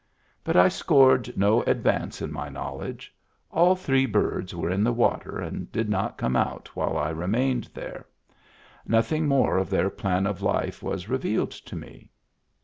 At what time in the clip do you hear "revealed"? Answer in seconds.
11.07-11.51